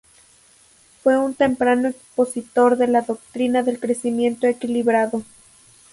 Fue 1.03 1.15
un 1.19 1.35
temprano 1.35 1.87
expositor 1.89 2.75
de 2.75 2.87
la 2.87 3.03
doctrina 3.03 3.61
del 3.61 3.79
crecimiento 3.79 4.47
equilibrado. 4.47 5.21